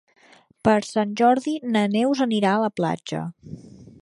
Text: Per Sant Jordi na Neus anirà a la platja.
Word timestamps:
Per 0.67 0.77
Sant 0.87 1.11
Jordi 1.21 1.55
na 1.77 1.85
Neus 1.97 2.25
anirà 2.27 2.55
a 2.57 2.65
la 2.67 2.75
platja. 2.81 3.25